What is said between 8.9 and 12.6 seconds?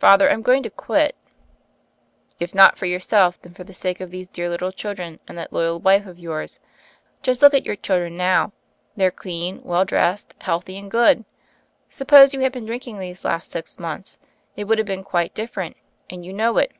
They are clean, well dressed, healthy, and good. Sup pose you had